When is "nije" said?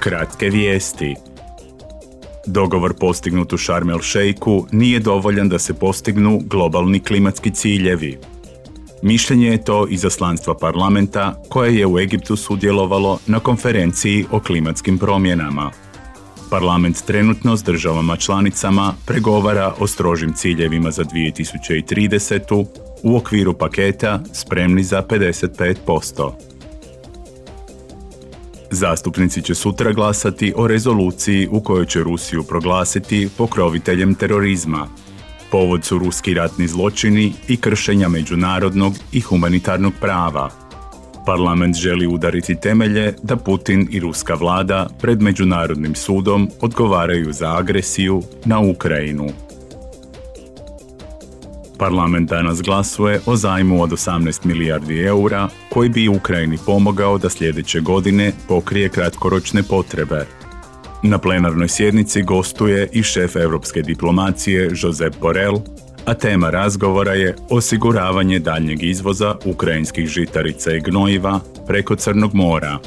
4.72-5.00